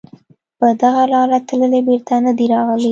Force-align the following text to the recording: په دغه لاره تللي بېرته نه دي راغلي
په 0.57 0.67
دغه 0.81 1.03
لاره 1.13 1.37
تللي 1.47 1.81
بېرته 1.87 2.15
نه 2.25 2.31
دي 2.37 2.45
راغلي 2.53 2.79